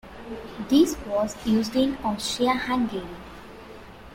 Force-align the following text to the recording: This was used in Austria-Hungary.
This 0.67 0.97
was 1.05 1.35
used 1.45 1.75
in 1.75 1.95
Austria-Hungary. 1.97 3.05